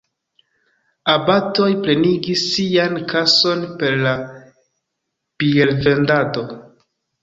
[1.15, 4.17] Abatoj plenigis sian kason per la
[5.43, 6.53] biervendado.